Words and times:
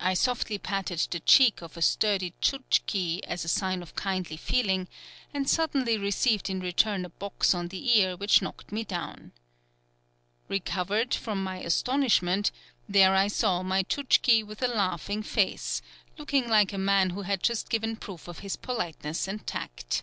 I 0.00 0.14
softly 0.14 0.56
patted 0.56 1.08
the 1.10 1.20
cheek 1.20 1.60
of 1.60 1.76
a 1.76 1.82
sturdy 1.82 2.32
Tchouktchi 2.40 3.20
as 3.24 3.44
a 3.44 3.48
sign 3.48 3.82
of 3.82 3.94
kindly 3.94 4.38
feeling, 4.38 4.88
and 5.34 5.46
suddenly 5.46 5.98
received 5.98 6.48
in 6.48 6.60
return 6.60 7.04
a 7.04 7.10
box 7.10 7.52
on 7.52 7.68
the 7.68 7.98
ear 7.98 8.16
which 8.16 8.40
knocked 8.40 8.72
me 8.72 8.82
down. 8.82 9.32
Recovered 10.48 11.12
from 11.12 11.44
my 11.44 11.58
astonishment, 11.58 12.50
there 12.88 13.14
I 13.14 13.28
saw 13.28 13.62
my 13.62 13.82
Tchouktchi 13.82 14.42
with 14.42 14.62
a 14.62 14.68
laughing 14.68 15.22
face, 15.22 15.82
looking 16.16 16.48
like 16.48 16.72
a 16.72 16.78
man 16.78 17.10
who 17.10 17.20
has 17.20 17.40
just 17.42 17.68
given 17.68 17.96
proof 17.96 18.28
of 18.28 18.38
his 18.38 18.56
politeness 18.56 19.28
and 19.28 19.46
tact. 19.46 20.02